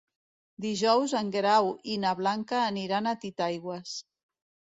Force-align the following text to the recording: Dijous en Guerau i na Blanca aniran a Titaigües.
Dijous 0.63 1.11
en 1.19 1.27
Guerau 1.35 1.69
i 1.95 1.99
na 2.05 2.13
Blanca 2.21 2.59
aniran 2.71 3.09
a 3.11 3.15
Titaigües. 3.27 3.93